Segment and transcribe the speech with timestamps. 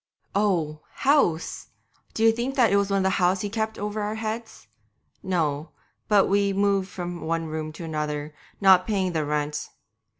[0.33, 0.81] 'Oh!
[0.91, 1.67] "house"!
[2.15, 4.65] d'ye think it was one house he kept over our heads?
[5.21, 5.69] No,
[6.07, 9.69] but we moved from one room to another, not paying the rent.